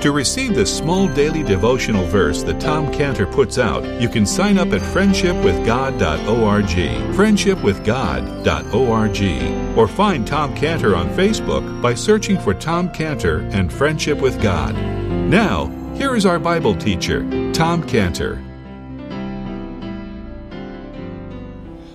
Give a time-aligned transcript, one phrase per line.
[0.00, 4.56] To receive this small daily devotional verse that Tom Cantor puts out, you can sign
[4.56, 13.40] up at friendshipwithgod.org, friendshipwithgod.org, or find Tom Cantor on Facebook by searching for Tom Cantor
[13.50, 14.76] and Friendship with God.
[14.76, 15.66] Now,
[15.96, 18.40] here is our Bible teacher, Tom Cantor.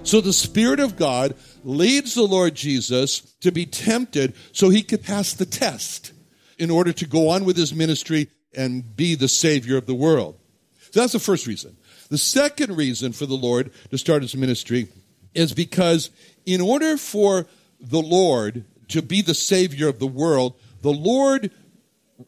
[0.04, 5.04] So the Spirit of God leads the Lord Jesus to be tempted so he could
[5.04, 6.13] pass the test
[6.64, 10.40] in order to go on with his ministry and be the Savior of the world.
[10.92, 11.76] So that's the first reason.
[12.10, 14.88] The second reason for the Lord to start his ministry
[15.34, 16.10] is because
[16.46, 17.48] in order for
[17.80, 21.52] the Lord to be the Savior of the world, the Lord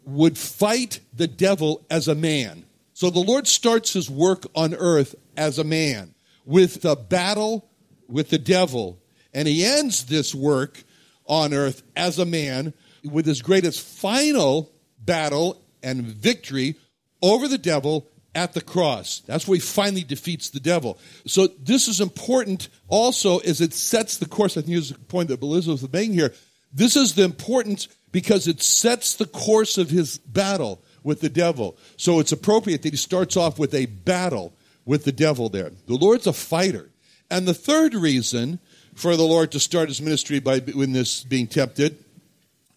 [0.03, 2.66] would fight the devil as a man.
[2.94, 7.69] So the Lord starts his work on earth as a man with the battle
[8.08, 9.00] with the devil.
[9.33, 10.83] And he ends this work
[11.25, 12.73] on earth as a man
[13.05, 16.75] with his greatest final battle and victory
[17.21, 19.21] over the devil at the cross.
[19.25, 20.99] That's where he finally defeats the devil.
[21.25, 24.57] So this is important also as it sets the course.
[24.57, 26.33] I think is the point that Elizabeth was making here.
[26.73, 31.77] This is the importance because it sets the course of his battle with the devil.
[31.97, 34.53] So it's appropriate that he starts off with a battle
[34.85, 35.71] with the devil there.
[35.87, 36.89] The Lord's a fighter.
[37.29, 38.59] And the third reason
[38.93, 42.04] for the Lord to start his ministry by in this being tempted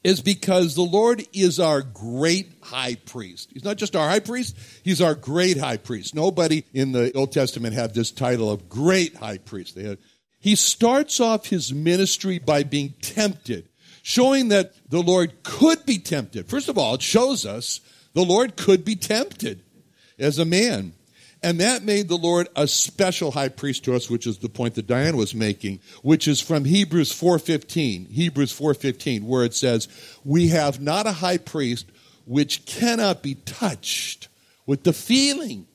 [0.05, 3.51] is because the Lord is our great high priest.
[3.53, 6.15] He's not just our high priest, he's our great high priest.
[6.15, 9.77] Nobody in the Old Testament had this title of great high priest.
[9.77, 9.99] Had,
[10.39, 13.69] he starts off his ministry by being tempted,
[14.03, 16.49] showing that the Lord could be tempted.
[16.49, 17.81] First of all, it shows us
[18.15, 19.63] the Lord could be tempted
[20.19, 20.93] as a man.
[21.43, 24.75] And that made the Lord a special high priest to us, which is the point
[24.75, 29.89] that Diane was making, which is from Hebrews 4.15, Hebrews 4.15, where it says,
[30.25, 31.87] we have not a high priest
[32.25, 34.29] which cannot be touched
[34.67, 35.67] with the feeling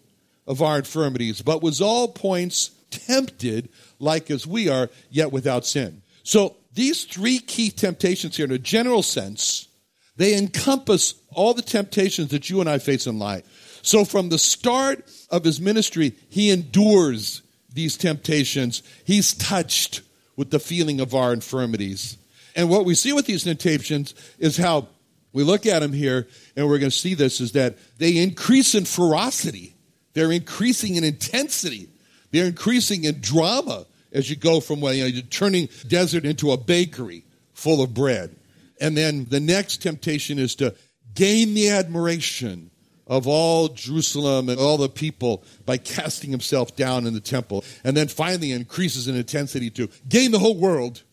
[0.45, 3.69] of our infirmities, but was all points tempted
[3.99, 6.01] like as we are, yet without sin.
[6.23, 9.67] So these three key temptations here, in a general sense,
[10.15, 13.43] they encompass all the temptations that you and I face in life.
[13.83, 18.81] So from the start of his ministry, he endures these temptations.
[19.05, 20.01] He's touched
[20.35, 22.17] with the feeling of our infirmities.
[22.55, 24.87] And what we see with these temptations is how
[25.33, 28.73] we look at them here, and we're going to see this, is that they increase
[28.73, 29.75] in ferocity.
[30.13, 31.89] They're increasing in intensity.
[32.31, 36.57] They're increasing in drama as you go from, you know, you're turning desert into a
[36.57, 38.35] bakery full of bread.
[38.79, 40.73] And then the next temptation is to
[41.15, 42.69] gain the admiration
[43.07, 47.63] of all Jerusalem and all the people by casting himself down in the temple.
[47.83, 51.03] And then finally increases in intensity to gain the whole world.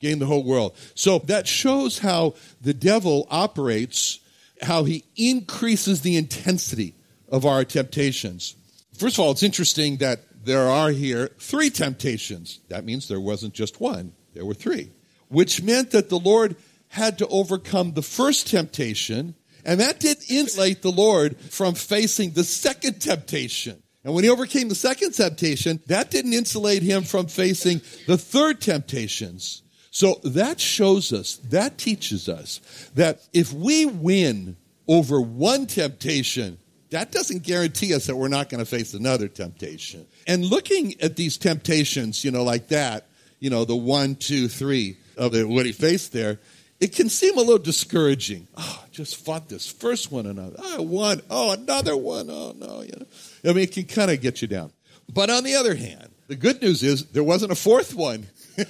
[0.00, 0.76] Gain the whole world.
[0.94, 4.20] So that shows how the devil operates,
[4.62, 6.94] how he increases the intensity
[7.28, 8.56] of our temptations.
[8.96, 12.60] First of all, it's interesting that there are here three temptations.
[12.68, 14.90] That means there wasn't just one, there were three,
[15.28, 16.56] which meant that the Lord
[16.88, 19.34] had to overcome the first temptation
[19.64, 23.82] and that didn't insulate the Lord from facing the second temptation.
[24.04, 28.60] And when he overcame the second temptation, that didn't insulate him from facing the third
[28.60, 29.62] temptations.
[29.90, 32.60] So that shows us, that teaches us
[32.94, 34.56] that if we win
[34.88, 36.58] over one temptation,
[36.90, 40.06] that doesn't guarantee us that we're not going to face another temptation.
[40.26, 43.06] And looking at these temptations, you know, like that,
[43.38, 46.38] you know, the one, two, three of what he faced there,
[46.80, 48.48] it can seem a little discouraging.
[48.56, 50.56] Oh, just fought this first one, another.
[50.62, 51.20] I won.
[51.28, 52.28] Oh, another one.
[52.30, 53.06] Oh no, you know.
[53.44, 54.72] I mean, it can kind of get you down.
[55.12, 58.26] But on the other hand, the good news is there wasn't a fourth one.
[58.56, 58.66] there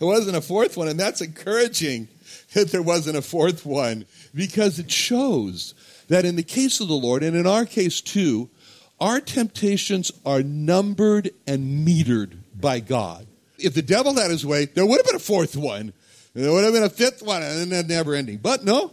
[0.00, 2.08] wasn't a fourth one, and that's encouraging
[2.54, 5.74] that there wasn't a fourth one because it shows
[6.08, 8.50] that in the case of the Lord, and in our case too,
[9.00, 13.26] our temptations are numbered and metered by God.
[13.58, 15.92] If the devil had his way, there would have been a fourth one
[16.34, 18.38] there would have been a fifth one and then never ending.
[18.38, 18.92] But no,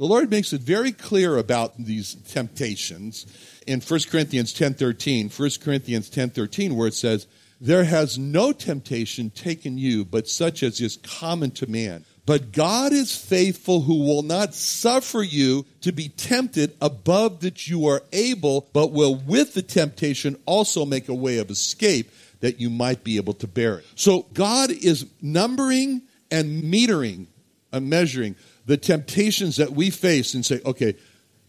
[0.00, 3.26] The Lord makes it very clear about these temptations
[3.66, 7.26] in 1 Corinthians 10:13, 1 Corinthians 10:13 where it says,
[7.60, 12.94] "There has no temptation taken you but such as is common to man." But God
[12.94, 18.68] is faithful who will not suffer you to be tempted above that you are able,
[18.72, 23.18] but will with the temptation also make a way of escape that you might be
[23.18, 23.84] able to bear it.
[23.96, 26.00] So God is numbering
[26.30, 27.26] and metering
[27.72, 28.36] and measuring
[28.66, 30.96] the temptations that we face and say, okay,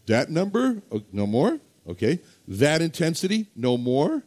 [0.06, 0.82] that number,
[1.12, 1.58] no more.
[1.88, 2.20] Okay.
[2.48, 4.22] That intensity, no more.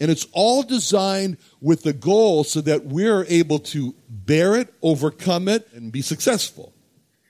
[0.00, 5.46] And it's all designed with the goal so that we're able to bear it, overcome
[5.46, 6.72] it, and be successful.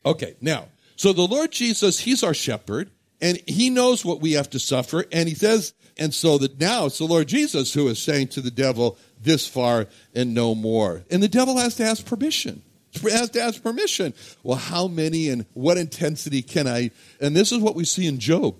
[0.06, 2.90] Okay, now, so the Lord Jesus, He's our shepherd,
[3.20, 6.86] and He knows what we have to suffer, and He says, and so that now
[6.86, 11.04] it's the Lord Jesus who is saying to the devil, this far and no more.
[11.10, 12.62] And the devil has to ask permission.
[13.02, 14.14] Has to ask permission.
[14.42, 16.90] Well, how many and what intensity can I?
[17.20, 18.56] And this is what we see in Job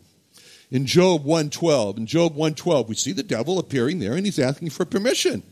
[0.70, 1.98] in Job 112.
[1.98, 5.42] In Job 112, we see the devil appearing there and he's asking for permission.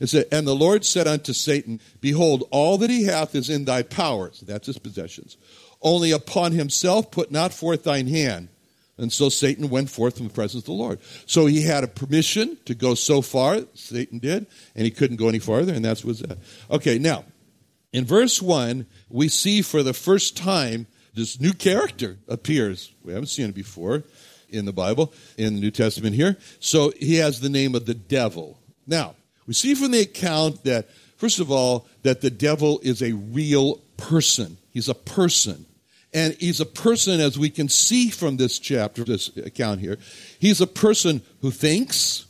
[0.00, 3.64] It said, And the Lord said unto Satan, Behold, all that he hath is in
[3.64, 4.30] thy power.
[4.32, 5.36] So that's his possessions.
[5.82, 8.48] Only upon himself put not forth thine hand.
[8.96, 10.98] And so Satan went forth from the presence of the Lord.
[11.26, 15.28] So he had a permission to go so far, Satan did, and he couldn't go
[15.28, 16.38] any farther, and that's was that.
[16.68, 17.24] Okay, now,
[17.92, 22.92] in verse 1, we see for the first time this new character appears.
[23.02, 24.04] We haven't seen it before
[24.50, 26.36] in the Bible, in the New Testament here.
[26.60, 28.58] So he has the name of the devil.
[28.86, 29.14] Now,
[29.46, 33.80] we see from the account that, first of all, that the devil is a real
[33.96, 34.58] person.
[34.72, 35.66] He's a person.
[36.12, 39.98] And he's a person, as we can see from this chapter, this account here,
[40.38, 42.26] he's a person who thinks,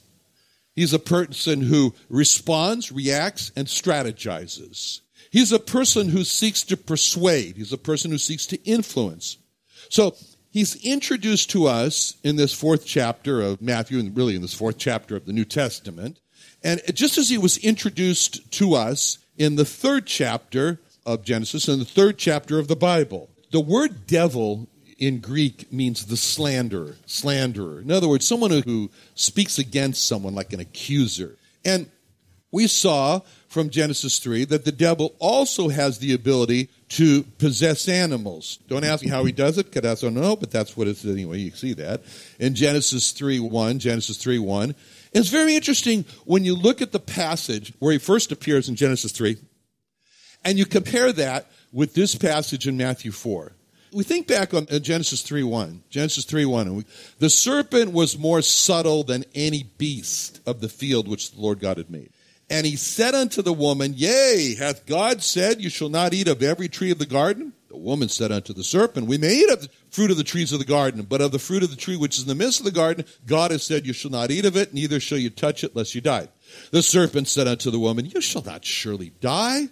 [0.75, 5.00] he's a person who responds, reacts, and strategizes.
[5.31, 7.57] He's a person who seeks to persuade.
[7.57, 9.39] He's a person who seeks to influence.
[9.91, 10.17] So
[10.51, 14.79] he's introduced to us in this fourth chapter of Matthew, and really in this fourth
[14.79, 16.21] chapter of the New Testament.
[16.63, 21.81] And just as he was introduced to us in the third chapter of Genesis and
[21.81, 27.81] the third chapter of the Bible, the word devil in Greek means the slanderer, slanderer.
[27.81, 31.37] In other words, someone who speaks against someone like an accuser.
[31.65, 31.89] And
[32.51, 38.59] we saw from Genesis 3 that the devil also has the ability to possess animals.
[38.69, 40.93] Don't ask me how he does it, because I don't know, but that's what it
[40.93, 41.39] is anyway.
[41.39, 42.03] You see that
[42.39, 44.75] in Genesis 3 1, Genesis 3 1.
[45.12, 49.12] It's very interesting when you look at the passage where he first appears in Genesis
[49.12, 49.39] 3,
[50.44, 53.53] and you compare that with this passage in Matthew 4.
[53.93, 55.85] We think back on uh, Genesis 3 1.
[55.89, 56.85] Genesis 3 1.
[57.19, 61.79] The serpent was more subtle than any beast of the field which the Lord God
[61.79, 62.11] had made.
[62.50, 66.43] And he said unto the woman, Yea, hath God said, You shall not eat of
[66.43, 67.53] every tree of the garden?
[67.69, 70.53] The woman said unto the serpent, We may eat of the fruit of the trees
[70.53, 72.61] of the garden, but of the fruit of the tree which is in the midst
[72.61, 75.29] of the garden, God has said, You shall not eat of it, neither shall you
[75.29, 76.29] touch it, lest you die.
[76.71, 79.69] The serpent said unto the woman, You shall not surely die.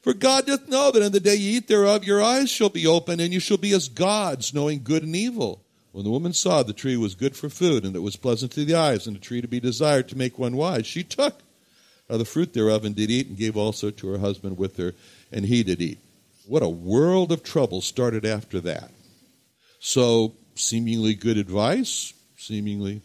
[0.00, 2.86] For God doth know that in the day ye eat thereof, your eyes shall be
[2.86, 5.64] opened, and you shall be as gods, knowing good and evil.
[5.90, 8.64] When the woman saw the tree was good for food, and it was pleasant to
[8.64, 11.42] the eyes, and a tree to be desired to make one wise, she took
[12.08, 14.94] the fruit thereof, and did eat, and gave also to her husband with her,
[15.30, 15.98] and he did eat.
[16.46, 18.90] What a world of trouble started after that.
[19.78, 23.02] So, seemingly good advice, seemingly,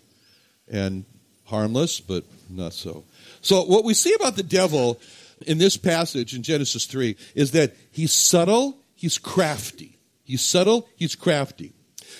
[0.67, 1.05] and
[1.45, 3.03] harmless, but not so.
[3.41, 4.99] So, what we see about the devil
[5.45, 9.97] in this passage in Genesis 3 is that he's subtle, he's crafty.
[10.23, 11.73] He's subtle, he's crafty.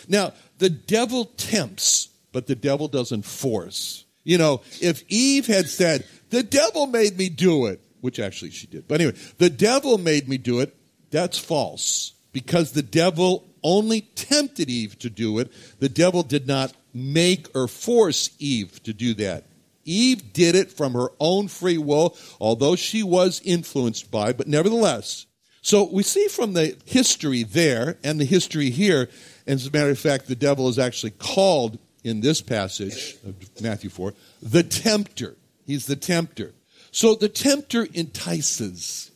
[0.08, 4.06] Now, the devil tempts, but the devil doesn't force.
[4.28, 8.68] You know, if Eve had said, the devil made me do it, which actually she
[8.68, 8.86] did.
[8.86, 10.76] But anyway, the devil made me do it.
[11.12, 15.50] That's false because the devil only tempted Eve to do it.
[15.80, 19.46] The devil did not make or force Eve to do that.
[19.86, 25.26] Eve did it from her own free will, although she was influenced by, but nevertheless.
[25.62, 29.08] So we see from the history there and the history here,
[29.46, 33.36] and as a matter of fact, the devil is actually called in this passage of
[33.62, 35.36] Matthew 4, the tempter.
[35.66, 36.54] He's the tempter.
[36.92, 39.12] So the tempter entices.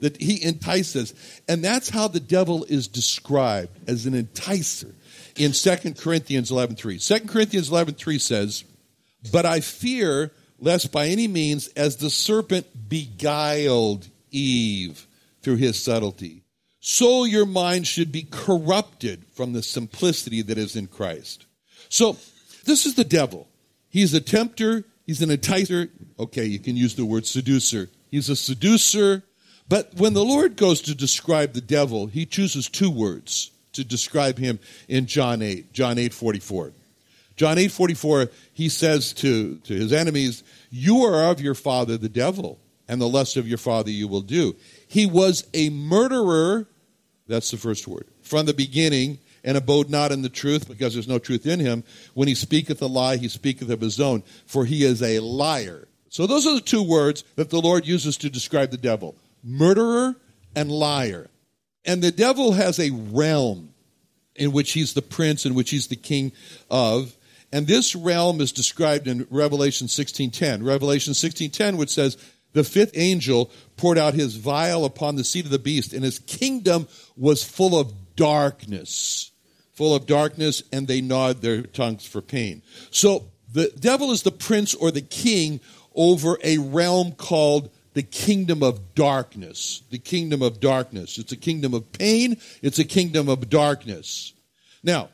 [0.00, 1.12] That he entices.
[1.48, 4.92] And that's how the devil is described as an enticer
[5.36, 7.04] in 2 Corinthians 11.3.
[7.04, 8.64] 2 Corinthians 11.3 says,
[9.32, 15.06] But I fear lest by any means as the serpent beguiled Eve
[15.42, 16.42] through his subtlety,
[16.80, 21.46] so your mind should be corrupted from the simplicity that is in Christ.
[21.88, 22.16] So
[22.64, 23.48] this is the devil.
[23.88, 24.84] He's a tempter.
[25.06, 25.88] He's an enticer.
[26.18, 27.88] Okay, you can use the word seducer.
[28.10, 29.22] He's a seducer.
[29.68, 34.38] But when the Lord goes to describe the devil, he chooses two words to describe
[34.38, 36.72] him in John 8, John 8 44.
[37.36, 42.08] John 8 44, he says to, to his enemies, You are of your father the
[42.08, 44.56] devil, and the lust of your father you will do.
[44.88, 46.66] He was a murderer,
[47.28, 49.18] that's the first word, from the beginning,
[49.48, 51.82] and abode not in the truth, because there's no truth in him.
[52.12, 55.88] When he speaketh a lie, he speaketh of his own, for he is a liar.
[56.10, 60.16] So those are the two words that the Lord uses to describe the devil murderer
[60.54, 61.30] and liar.
[61.86, 63.72] And the devil has a realm
[64.36, 66.32] in which he's the prince, in which he's the king
[66.70, 67.16] of.
[67.50, 70.62] And this realm is described in Revelation 16:10.
[70.62, 72.18] Revelation 16:10 which says,
[72.52, 76.18] "The fifth angel poured out his vial upon the seat of the beast, and his
[76.18, 76.86] kingdom
[77.16, 79.30] was full of darkness."
[79.78, 82.62] Full of darkness, and they gnawed their tongues for pain.
[82.90, 85.60] So the devil is the prince or the king
[85.94, 89.84] over a realm called the kingdom of darkness.
[89.90, 91.16] The kingdom of darkness.
[91.16, 94.32] It's a kingdom of pain, it's a kingdom of darkness.
[94.82, 95.10] Now,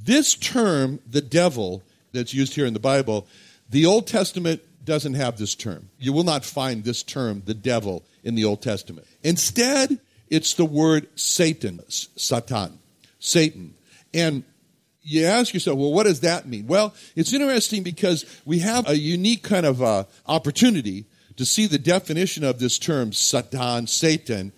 [0.00, 1.82] this term, the devil,
[2.12, 3.26] that's used here in the Bible,
[3.68, 5.88] the Old Testament doesn't have this term.
[5.98, 9.08] You will not find this term, the devil, in the Old Testament.
[9.24, 9.98] Instead,
[10.28, 12.78] it's the word Satan, Satan,
[13.18, 13.74] Satan.
[14.16, 14.44] And
[15.02, 16.66] you ask yourself, well, what does that mean?
[16.66, 21.04] Well, it's interesting because we have a unique kind of uh, opportunity
[21.36, 24.52] to see the definition of this term, Satan, Satan,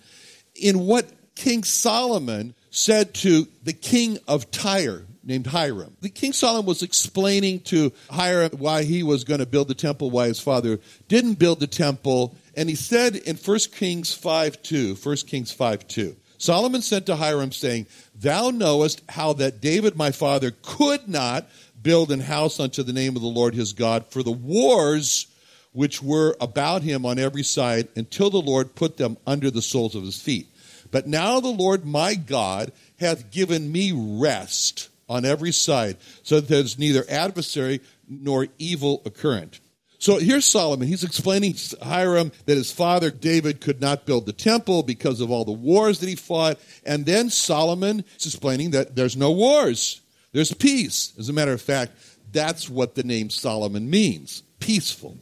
[0.55, 5.97] in what King Solomon said to the king of Tyre, named Hiram.
[5.99, 10.09] The King Solomon was explaining to Hiram why he was going to build the temple,
[10.09, 12.35] why his father didn't build the temple.
[12.55, 17.17] And he said in 1 Kings 5 2, 1 Kings 5 2, Solomon sent to
[17.17, 21.47] Hiram, saying, Thou knowest how that David my father could not
[21.83, 25.27] build an house unto the name of the Lord his God for the wars
[25.73, 29.95] which were about him on every side until the Lord put them under the soles
[29.95, 30.47] of his feet.
[30.91, 36.47] But now the Lord my God hath given me rest on every side, so that
[36.47, 39.59] there's neither adversary nor evil occurrent.
[39.99, 40.87] So here's Solomon.
[40.87, 45.29] He's explaining to Hiram that his father David could not build the temple because of
[45.29, 46.57] all the wars that he fought.
[46.85, 50.01] And then Solomon is explaining that there's no wars,
[50.31, 51.13] there's peace.
[51.19, 51.91] As a matter of fact,
[52.31, 55.17] that's what the name Solomon means peaceful.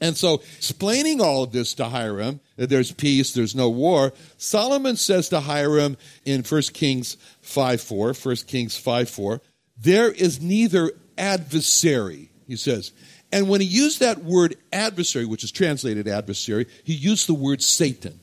[0.00, 4.96] And so, explaining all of this to Hiram, that there's peace, there's no war, Solomon
[4.96, 9.40] says to Hiram in 1 Kings 5 4, 1 Kings 5 4,
[9.76, 12.92] there is neither adversary, he says.
[13.30, 17.62] And when he used that word adversary, which is translated adversary, he used the word
[17.62, 18.20] Satan.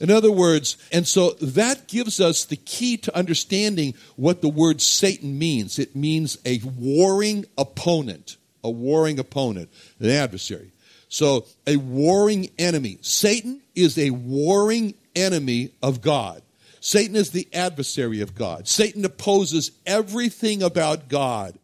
[0.00, 4.80] In other words, and so that gives us the key to understanding what the word
[4.80, 5.78] Satan means.
[5.78, 9.70] It means a warring opponent, a warring opponent,
[10.00, 10.72] an adversary.
[11.08, 12.98] So, a warring enemy.
[13.00, 16.42] Satan is a warring enemy of God.
[16.80, 18.66] Satan is the adversary of God.
[18.66, 21.56] Satan opposes everything about God.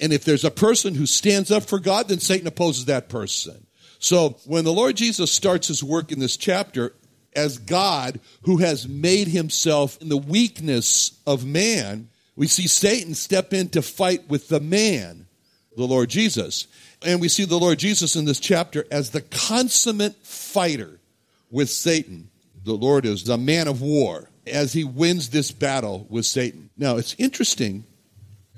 [0.00, 3.66] And if there's a person who stands up for God, then Satan opposes that person.
[3.98, 6.94] So when the Lord Jesus starts his work in this chapter
[7.34, 13.52] as God who has made himself in the weakness of man, we see Satan step
[13.52, 15.26] in to fight with the man,
[15.76, 16.66] the Lord Jesus.
[17.02, 20.98] And we see the Lord Jesus in this chapter as the consummate fighter
[21.50, 22.30] with Satan.
[22.64, 26.70] The Lord is the man of war as he wins this battle with Satan.
[26.76, 27.84] Now, it's interesting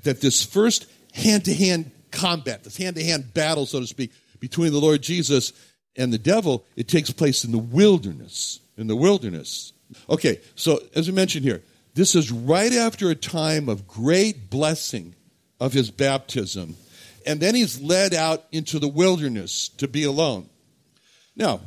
[0.03, 4.11] that this first hand to hand combat, this hand to hand battle, so to speak,
[4.39, 5.53] between the Lord Jesus
[5.95, 8.59] and the devil, it takes place in the wilderness.
[8.77, 9.73] In the wilderness.
[10.09, 11.63] Okay, so as we mentioned here,
[11.95, 15.15] this is right after a time of great blessing
[15.59, 16.75] of his baptism
[17.27, 20.49] and then he's led out into the wilderness to be alone.
[21.35, 21.59] Now,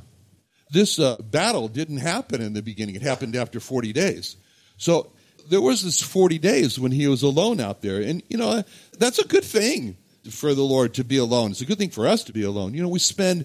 [0.70, 4.36] this uh, battle didn't happen in the beginning, it happened after 40 days.
[4.78, 5.12] So
[5.50, 8.00] there was this 40 days when he was alone out there.
[8.00, 8.62] And, you know,
[8.98, 9.96] that's a good thing
[10.30, 11.50] for the Lord to be alone.
[11.50, 12.72] It's a good thing for us to be alone.
[12.72, 13.44] You know, we spend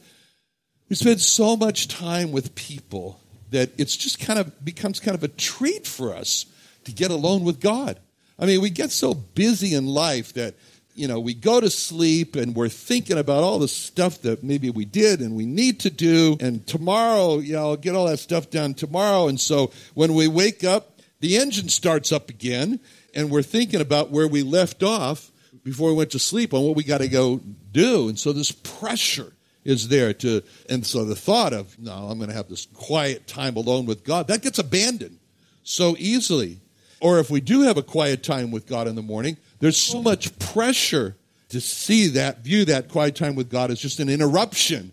[0.87, 3.19] we spend so much time with people
[3.49, 6.45] that it's just kind of becomes kind of a treat for us
[6.83, 7.99] to get alone with God.
[8.37, 10.53] I mean, we get so busy in life that
[10.93, 14.69] you know, we go to sleep and we're thinking about all the stuff that maybe
[14.69, 16.37] we did and we need to do.
[16.39, 19.27] And tomorrow, you know, I'll get all that stuff done tomorrow.
[19.27, 20.94] And so when we wake up,
[21.25, 22.79] the engine starts up again
[23.15, 25.31] and we're thinking about where we left off
[25.63, 27.41] before we went to sleep on what we got to go
[27.71, 28.09] do.
[28.09, 32.29] And so this pressure is there to, and so the thought of, no, I'm going
[32.29, 35.17] to have this quiet time alone with God, that gets abandoned
[35.63, 36.59] so easily.
[37.01, 40.03] Or if we do have a quiet time with God in the morning, there's so
[40.03, 41.15] much pressure
[41.49, 44.91] to see that, view that quiet time with God as just an interruption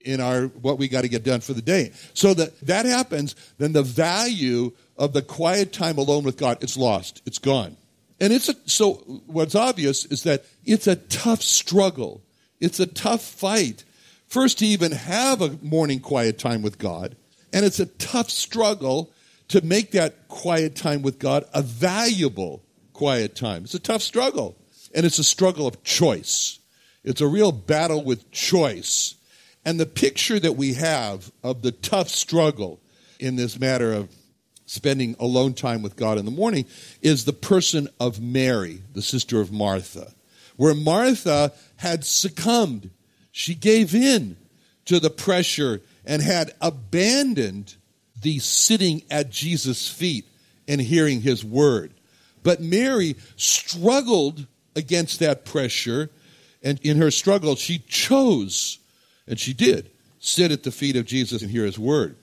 [0.00, 1.92] in our what we got to get done for the day.
[2.14, 6.76] So that that happens, then the value of the quiet time alone with God, it's
[6.76, 7.22] lost.
[7.26, 7.76] It's gone.
[8.20, 8.94] And it's a, so
[9.26, 12.22] what's obvious is that it's a tough struggle.
[12.60, 13.84] It's a tough fight.
[14.26, 17.16] First to even have a morning quiet time with God,
[17.52, 19.10] and it's a tough struggle
[19.48, 23.64] to make that quiet time with God a valuable quiet time.
[23.64, 24.56] It's a tough struggle.
[24.94, 26.58] And it's a struggle of choice.
[27.02, 29.14] It's a real battle with choice.
[29.64, 32.80] And the picture that we have of the tough struggle
[33.18, 34.08] in this matter of
[34.66, 36.64] spending alone time with God in the morning
[37.02, 40.12] is the person of Mary, the sister of Martha,
[40.56, 42.90] where Martha had succumbed.
[43.32, 44.36] She gave in
[44.86, 47.76] to the pressure and had abandoned
[48.20, 50.26] the sitting at Jesus' feet
[50.66, 51.92] and hearing his word.
[52.42, 56.10] But Mary struggled against that pressure,
[56.62, 58.78] and in her struggle, she chose,
[59.30, 62.16] and she did, sit at the feet of Jesus and hear his word.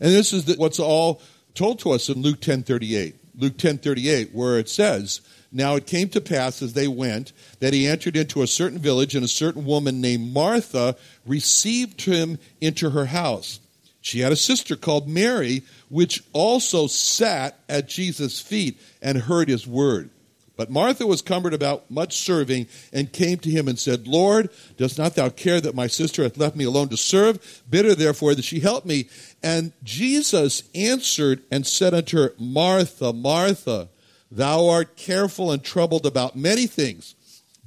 [0.00, 1.20] And this is what's all
[1.54, 3.14] told to us in Luke 10:38.
[3.38, 5.20] Luke 10:38 where it says,
[5.52, 9.14] "Now it came to pass as they went that he entered into a certain village
[9.14, 13.60] and a certain woman named Martha received him into her house.
[14.00, 19.66] She had a sister called Mary which also sat at Jesus' feet and heard his
[19.66, 20.08] word."
[20.58, 24.98] But Martha was cumbered about much serving and came to him and said, Lord, dost
[24.98, 27.62] not thou care that my sister hath left me alone to serve?
[27.70, 29.08] Bid her therefore that she help me.
[29.40, 33.88] And Jesus answered and said unto her, Martha, Martha,
[34.32, 37.14] thou art careful and troubled about many things,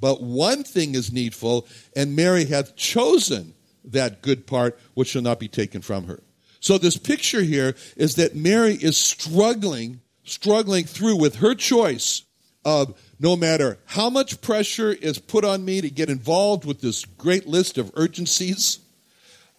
[0.01, 3.53] but one thing is needful, and Mary hath chosen
[3.85, 6.21] that good part which shall not be taken from her.
[6.59, 12.23] So this picture here is that Mary is struggling, struggling through with her choice
[12.63, 17.05] of no matter how much pressure is put on me to get involved with this
[17.05, 18.79] great list of urgencies,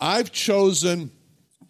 [0.01, 1.11] I've chosen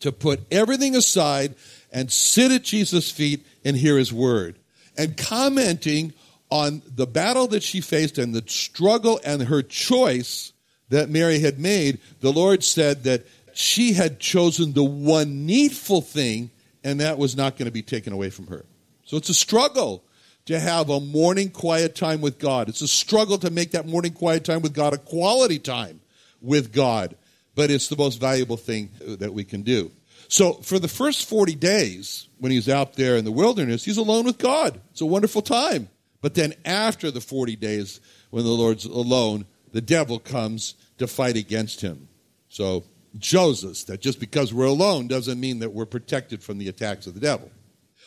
[0.00, 1.54] to put everything aside
[1.92, 4.56] and sit at Jesus' feet and hear his word.
[4.96, 6.12] And commenting
[6.50, 10.52] on the battle that she faced and the struggle and her choice
[10.90, 13.24] that Mary had made, the Lord said that
[13.54, 16.50] she had chosen the one needful thing,
[16.84, 18.64] and that was not going to be taken away from her.
[19.04, 20.04] So it's a struggle
[20.46, 22.68] to have a morning quiet time with God.
[22.68, 26.00] It's a struggle to make that morning quiet time with God a quality time
[26.40, 27.16] with God,
[27.54, 29.90] but it's the most valuable thing that we can do.
[30.28, 34.24] So, for the first 40 days, when he's out there in the wilderness, he's alone
[34.24, 34.80] with God.
[34.90, 35.88] It's a wonderful time.
[36.22, 38.00] But then, after the 40 days,
[38.30, 42.08] when the Lord's alone, the devil comes to fight against him.
[42.48, 47.06] So, us that just because we're alone doesn't mean that we're protected from the attacks
[47.06, 47.50] of the devil.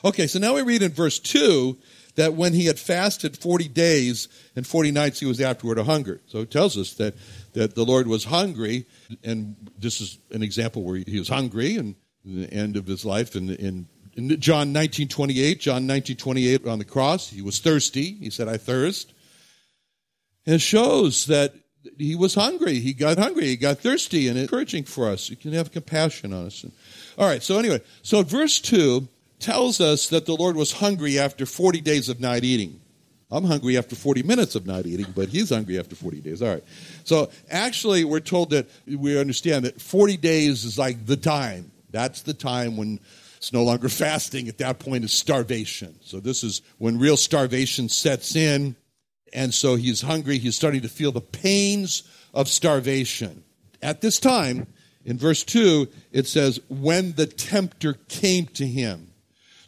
[0.03, 1.77] Okay, so now we read in verse 2
[2.15, 6.21] that when he had fasted 40 days and 40 nights, he was afterward a hunger.
[6.28, 7.15] So it tells us that,
[7.54, 8.86] that the Lord was hungry,
[9.23, 13.36] and this is an example where he was hungry and the end of his life.
[13.36, 13.49] In,
[14.15, 18.13] in John 19, 28, John 19, 28 on the cross, he was thirsty.
[18.13, 19.13] He said, I thirst.
[20.45, 21.54] And it shows that
[21.97, 22.80] he was hungry.
[22.80, 23.45] He got hungry.
[23.45, 25.30] He got thirsty, and encouraging for us.
[25.30, 26.65] You can have compassion on us.
[27.17, 29.08] All right, so anyway, so verse 2
[29.45, 32.81] tells us that the Lord was hungry after 40 days of not eating.
[33.29, 36.41] I'm hungry after 40 minutes of not eating, but he's hungry after 40 days.
[36.41, 36.63] All right.
[37.03, 41.71] So actually, we're told that we understand that 40 days is like the time.
[41.91, 42.99] That's the time when
[43.38, 44.47] it's no longer fasting.
[44.47, 45.95] At that point, is starvation.
[46.01, 48.75] So this is when real starvation sets in.
[49.31, 50.39] And so he's hungry.
[50.39, 52.01] He's starting to feel the pains
[52.34, 53.43] of starvation.
[53.81, 54.65] At this time,
[55.03, 59.12] in verse 2, it says, when the tempter came to him.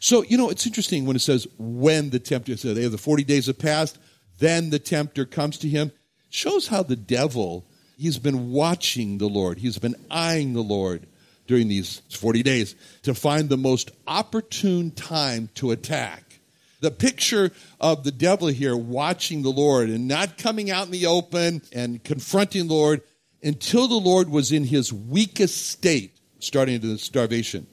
[0.00, 2.98] So, you know, it's interesting when it says when the tempter, so they have the
[2.98, 3.98] 40 days have passed,
[4.38, 5.92] then the tempter comes to him.
[6.30, 9.58] Shows how the devil, he's been watching the Lord.
[9.58, 11.06] He's been eyeing the Lord
[11.46, 16.40] during these 40 days to find the most opportune time to attack.
[16.80, 21.06] The picture of the devil here watching the Lord and not coming out in the
[21.06, 23.02] open and confronting the Lord
[23.42, 27.66] until the Lord was in his weakest state, starting into the starvation.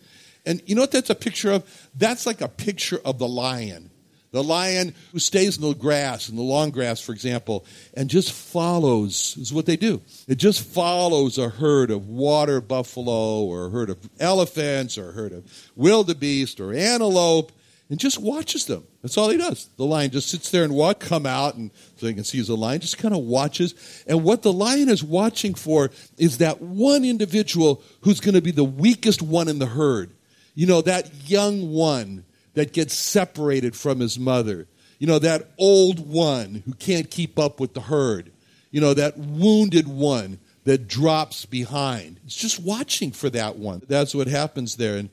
[0.46, 1.90] And you know what that's a picture of?
[1.96, 3.90] That's like a picture of the lion.
[4.32, 8.34] The lion who stays in the grass, in the long grass, for example, and just
[8.34, 10.02] follows, is what they do.
[10.28, 15.14] It just follows a herd of water buffalo or a herd of elephants or a
[15.14, 17.54] herd of wildebeest or antelope
[17.90, 18.84] and just watches them.
[19.02, 19.70] That's all he does.
[19.78, 22.58] The lion just sits there and watch, come out, and so he can see the
[22.58, 24.04] lion, just kind of watches.
[24.08, 28.52] And what the lion is watching for is that one individual who's going to be
[28.52, 30.15] the weakest one in the herd
[30.56, 34.68] you know, that young one that gets separated from his mother.
[34.98, 38.32] You know, that old one who can't keep up with the herd.
[38.72, 42.20] You know, that wounded one that drops behind.
[42.26, 43.84] It's just watching for that one.
[43.88, 44.98] That's what happens there.
[44.98, 45.10] And,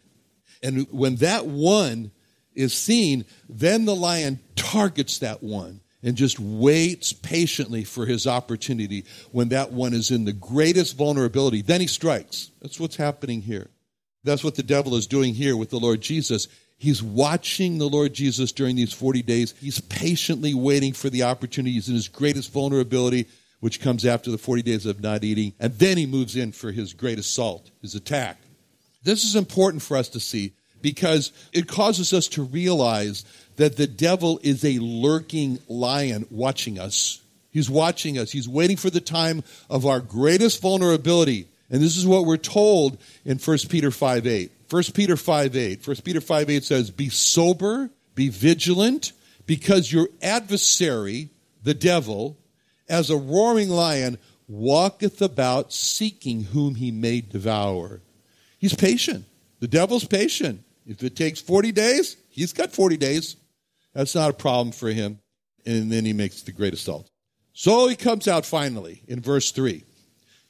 [0.63, 2.13] and when that one
[2.55, 9.05] is seen, then the lion targets that one and just waits patiently for his opportunity
[9.31, 11.63] when that one is in the greatest vulnerability.
[11.63, 12.51] Then he strikes.
[12.61, 13.69] That's what's happening here.
[14.25, 16.49] That's what the devil is doing here with the Lord Jesus.
[16.79, 19.55] He's watching the Lord Jesus during these 40 days.
[19.61, 21.75] He's patiently waiting for the opportunity.
[21.75, 23.29] He's in his greatest vulnerability,
[23.61, 25.53] which comes after the 40 days of not eating.
[25.61, 28.39] And then he moves in for his great assault, his attack.
[29.05, 33.25] This is important for us to see because it causes us to realize
[33.57, 37.21] that the devil is a lurking lion watching us.
[37.51, 38.33] He's watching us.
[38.33, 41.47] He's waiting for the time of our greatest vulnerability.
[41.73, 44.53] And this is what we're told in 1 Peter 5 8.
[44.69, 45.87] 1 Peter 5 8.
[45.87, 49.13] 1 Peter 5 8 says, Be sober, be vigilant,
[49.47, 51.31] because your adversary,
[51.63, 52.39] the devil,
[52.89, 58.03] as a roaring lion, walketh about seeking whom he may devour.
[58.59, 59.25] He's patient.
[59.61, 60.63] The devil's patient.
[60.87, 63.37] If it takes 40 days, he's got 40 days.
[63.95, 65.21] That's not a problem for him.
[65.65, 67.09] And then he makes the great assault.
[67.55, 69.85] So he comes out finally in verse 3.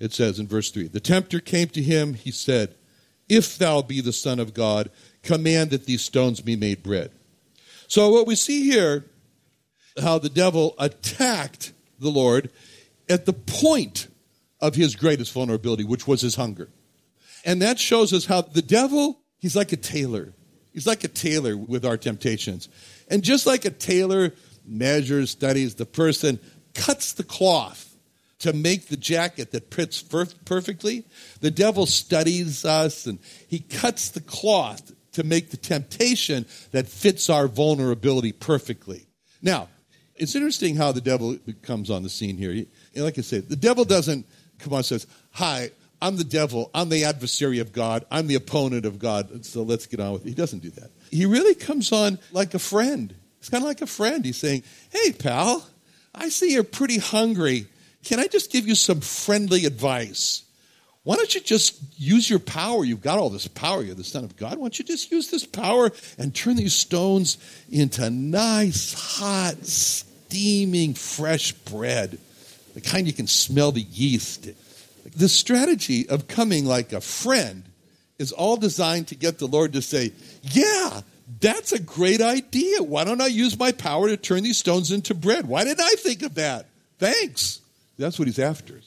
[0.02, 2.74] It says in verse 3 The tempter came to him, he said,
[3.28, 4.90] If thou be the Son of God,
[5.22, 7.12] command that these stones be made bread.
[7.86, 9.04] So what we see here,
[10.00, 12.50] how the devil attacked the Lord
[13.08, 14.08] at the point
[14.60, 16.68] of his greatest vulnerability, which was his hunger.
[17.44, 20.34] And that shows us how the devil He's like a tailor.
[20.72, 22.68] He's like a tailor with our temptations.
[23.08, 24.34] And just like a tailor
[24.64, 26.38] measures, studies the person,
[26.74, 27.91] cuts the cloth
[28.42, 31.04] to make the jacket that fits perfectly,
[31.40, 37.30] the devil studies us and he cuts the cloth to make the temptation that fits
[37.30, 39.06] our vulnerability perfectly.
[39.42, 39.68] Now,
[40.16, 42.66] it's interesting how the devil comes on the scene here.
[42.96, 44.26] Like I said, the devil doesn't
[44.58, 46.70] come on and says, Hi, I'm the devil.
[46.74, 48.04] I'm the adversary of God.
[48.10, 49.44] I'm the opponent of God.
[49.46, 50.28] So let's get on with it.
[50.28, 50.90] He doesn't do that.
[51.10, 53.14] He really comes on like a friend.
[53.38, 54.24] It's kind of like a friend.
[54.24, 55.64] He's saying, Hey, pal,
[56.14, 57.68] I see you're pretty hungry.
[58.04, 60.44] Can I just give you some friendly advice?
[61.04, 62.84] Why don't you just use your power?
[62.84, 63.82] You've got all this power.
[63.82, 64.52] You're the Son of God.
[64.52, 67.38] Why don't you just use this power and turn these stones
[67.70, 72.18] into nice, hot, steaming, fresh bread?
[72.74, 74.48] The kind you can smell the yeast
[75.16, 77.64] the strategy of coming like a friend
[78.18, 80.12] is all designed to get the Lord to say,
[80.42, 81.00] Yeah,
[81.40, 82.82] that's a great idea.
[82.82, 85.46] Why don't I use my power to turn these stones into bread?
[85.46, 86.66] Why didn't I think of that?
[86.98, 87.60] Thanks.
[88.02, 88.80] That's what he's after.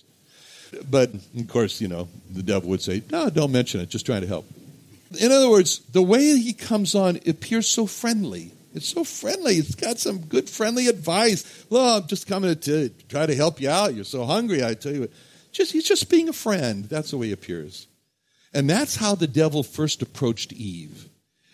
[0.90, 4.22] But of course, you know, the devil would say, No, don't mention it, just trying
[4.22, 4.46] to help.
[5.20, 8.52] In other words, the way he comes on appears so friendly.
[8.74, 9.56] It's so friendly.
[9.56, 11.66] It's got some good friendly advice.
[11.70, 13.94] Well, I'm just coming to try to help you out.
[13.94, 15.10] You're so hungry, I tell you.
[15.54, 16.84] Just, he's just being a friend.
[16.84, 17.88] That's the way he appears.
[18.54, 21.08] And that's how the devil first approached Eve.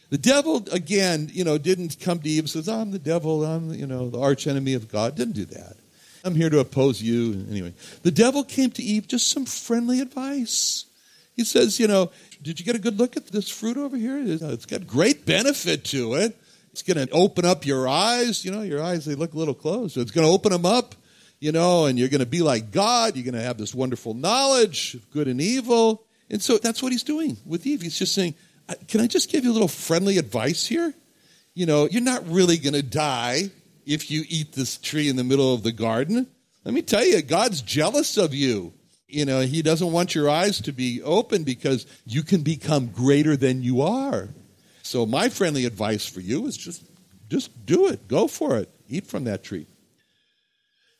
[0.09, 3.71] The devil, again, you know, didn't come to Eve and says, I'm the devil, I'm,
[3.73, 5.15] you know, the arch enemy of God.
[5.15, 5.77] Didn't do that.
[6.23, 7.45] I'm here to oppose you.
[7.49, 10.85] Anyway, the devil came to Eve just some friendly advice.
[11.35, 14.21] He says, you know, did you get a good look at this fruit over here?
[14.23, 16.37] It's got great benefit to it.
[16.71, 18.45] It's going to open up your eyes.
[18.45, 19.95] You know, your eyes, they look a little closed.
[19.95, 20.95] So it's going to open them up
[21.41, 23.17] you know, and you're going to be like God.
[23.17, 26.05] You're going to have this wonderful knowledge of good and evil.
[26.29, 27.81] And so that's what he's doing with Eve.
[27.81, 28.35] He's just saying,
[28.87, 30.93] Can I just give you a little friendly advice here?
[31.55, 33.49] You know, you're not really going to die
[33.85, 36.27] if you eat this tree in the middle of the garden.
[36.63, 38.73] Let me tell you, God's jealous of you.
[39.07, 43.35] You know, He doesn't want your eyes to be open because you can become greater
[43.35, 44.29] than you are.
[44.83, 46.83] So, my friendly advice for you is just,
[47.29, 48.07] just do it.
[48.07, 48.69] Go for it.
[48.87, 49.67] Eat from that tree.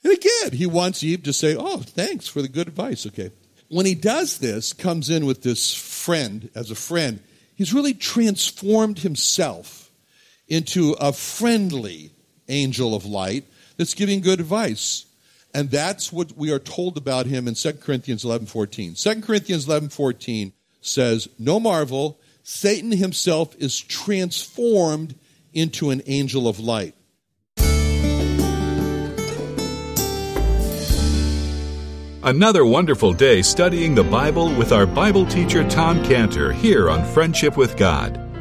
[0.04, 3.06] And again, he wants Eve to say, Oh, thanks for the good advice.
[3.06, 3.32] Okay.
[3.70, 7.22] When he does this, comes in with this friend as a friend,
[7.56, 9.92] he's really transformed himself
[10.48, 12.12] into a friendly
[12.52, 13.46] angel of light
[13.78, 15.06] that's giving good advice.
[15.54, 18.94] And that's what we are told about him in 2 Corinthians 11 14.
[18.96, 25.16] 2 Corinthians 11 14 says, No marvel, Satan himself is transformed
[25.54, 26.96] into an angel of light.
[32.24, 37.58] Another wonderful day studying the Bible with our Bible teacher Tom Cantor here on Friendship
[37.58, 38.21] with God.